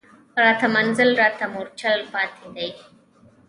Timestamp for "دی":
2.55-2.69